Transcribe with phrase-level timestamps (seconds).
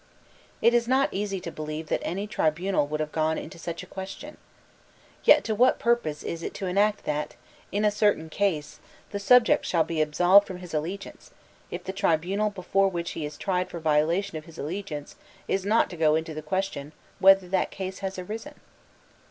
[0.63, 3.85] It is not easy to believe that any tribunal would have gone into such a
[3.85, 4.37] question.
[5.23, 7.35] Yet to what purpose is it to enact that,
[7.71, 8.79] in a certain case,
[9.11, 11.29] the subject shall be absolved from his allegiance,
[11.69, 15.17] if the tribunal before which he is tried for a violation of his allegiance
[15.47, 18.55] is not to go into the question whether that case has arisen?